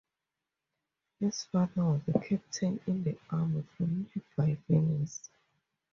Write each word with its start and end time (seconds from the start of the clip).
His 1.19 1.43
father 1.43 1.83
was 1.85 2.01
a 2.07 2.17
Captain 2.19 2.79
in 2.87 3.03
the 3.03 3.15
army 3.29 3.63
from 3.77 4.09
nearby 4.35 4.57
Venice. 4.67 5.29